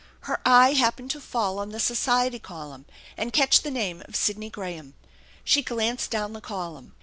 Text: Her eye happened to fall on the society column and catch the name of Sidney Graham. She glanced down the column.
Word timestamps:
Her 0.21 0.41
eye 0.47 0.73
happened 0.73 1.11
to 1.11 1.21
fall 1.21 1.59
on 1.59 1.69
the 1.69 1.79
society 1.79 2.39
column 2.39 2.87
and 3.15 3.31
catch 3.31 3.61
the 3.61 3.69
name 3.69 4.01
of 4.07 4.15
Sidney 4.15 4.49
Graham. 4.49 4.95
She 5.43 5.61
glanced 5.61 6.09
down 6.09 6.33
the 6.33 6.41
column. 6.41 6.95